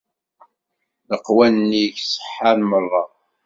[1.09, 3.03] Leqwanen-ik ṣeḥḥan merra.